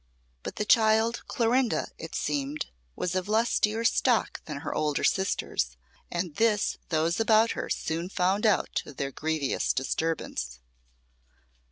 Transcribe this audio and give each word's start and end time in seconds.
But 0.41 0.55
the 0.55 0.65
child 0.65 1.21
Clorinda, 1.27 1.89
it 1.99 2.15
seemed, 2.15 2.71
was 2.95 3.13
of 3.13 3.27
lustier 3.29 3.83
stock 3.85 4.41
than 4.45 4.61
her 4.61 4.73
older 4.73 5.03
sisters, 5.03 5.77
and 6.09 6.37
this 6.37 6.79
those 6.89 7.19
about 7.19 7.51
her 7.51 7.69
soon 7.69 8.09
found 8.09 8.47
out 8.47 8.73
to 8.77 8.95
their 8.95 9.11
grievous 9.11 9.73
disturbance. 9.73 10.59